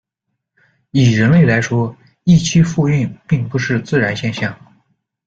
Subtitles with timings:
[0.89, 4.57] 以人类来说，异期复孕并不是自然现象。